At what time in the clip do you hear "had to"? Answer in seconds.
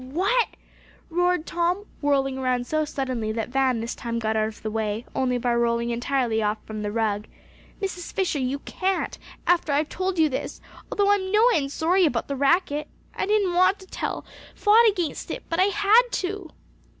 15.65-16.49